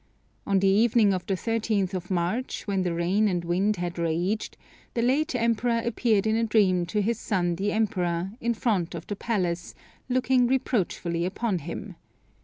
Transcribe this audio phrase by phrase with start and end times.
[0.47, 4.57] On the evening of the thirteenth of March, when the rain and wind had raged,
[4.95, 9.05] the late Emperor appeared in a dream to his son the Emperor, in front of
[9.05, 9.75] the palace,
[10.09, 11.97] looking reproachfully upon him.